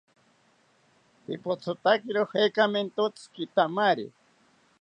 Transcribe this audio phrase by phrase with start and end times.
[1.25, 4.07] Pipothotakiro jekamentotzi kitamari